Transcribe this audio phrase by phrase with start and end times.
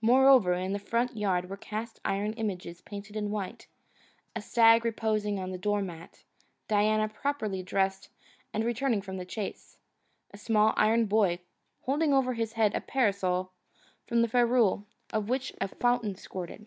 [0.00, 3.68] Moreover, in the front yard were cast iron images painted white:
[4.34, 6.24] a stag reposing on a door mat;
[6.66, 8.08] Diana properly dressed
[8.52, 9.78] and returning from the chase;
[10.34, 11.38] a small iron boy
[11.82, 13.52] holding over his head a parasol
[14.08, 16.66] from the ferrule of which a fountain squirted.